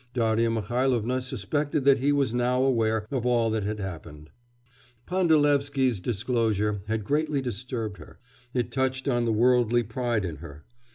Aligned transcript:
Darya 0.15 0.49
Mihailovna 0.49 1.21
suspected 1.21 1.85
that 1.85 1.99
he 1.99 2.11
was 2.11 2.33
now 2.33 2.63
aware 2.63 3.05
of 3.11 3.23
all 3.23 3.51
that 3.51 3.61
had 3.61 3.79
happened. 3.79 4.31
Pandalevsky's 5.05 5.99
disclosure 5.99 6.81
had 6.87 7.03
greatly 7.03 7.39
disturbed 7.39 7.99
her. 7.99 8.17
It 8.51 8.71
touched 8.71 9.07
on 9.07 9.25
the 9.25 9.31
worldly 9.31 9.83
pride 9.83 10.25
in 10.25 10.37
her. 10.37 10.65